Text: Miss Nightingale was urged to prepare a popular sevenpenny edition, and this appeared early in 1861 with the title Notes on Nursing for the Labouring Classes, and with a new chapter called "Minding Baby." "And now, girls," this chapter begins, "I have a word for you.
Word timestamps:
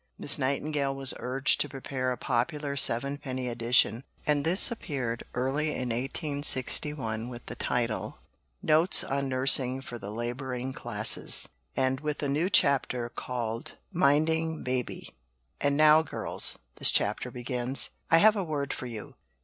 Miss 0.17 0.39
Nightingale 0.39 0.95
was 0.95 1.13
urged 1.19 1.61
to 1.61 1.69
prepare 1.69 2.11
a 2.11 2.17
popular 2.17 2.75
sevenpenny 2.75 3.47
edition, 3.47 4.03
and 4.25 4.43
this 4.43 4.71
appeared 4.71 5.23
early 5.35 5.67
in 5.67 5.89
1861 5.89 7.29
with 7.29 7.45
the 7.45 7.53
title 7.53 8.17
Notes 8.63 9.03
on 9.03 9.29
Nursing 9.29 9.79
for 9.79 9.99
the 9.99 10.09
Labouring 10.09 10.73
Classes, 10.73 11.47
and 11.77 11.99
with 11.99 12.23
a 12.23 12.27
new 12.27 12.49
chapter 12.49 13.09
called 13.09 13.77
"Minding 13.93 14.63
Baby." 14.63 15.13
"And 15.59 15.77
now, 15.77 16.01
girls," 16.01 16.57
this 16.77 16.89
chapter 16.89 17.29
begins, 17.29 17.91
"I 18.09 18.17
have 18.17 18.35
a 18.35 18.43
word 18.43 18.73
for 18.73 18.87
you. 18.87 19.13